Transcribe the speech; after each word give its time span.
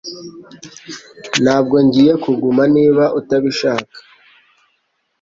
Ntabwo 1.43 1.75
ngiye 1.85 2.13
kuguma 2.23 2.63
niba 2.75 3.05
utabishaka 3.19 3.93